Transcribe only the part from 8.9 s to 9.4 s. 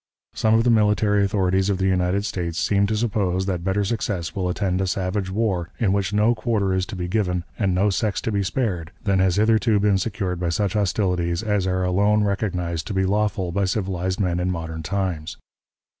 than has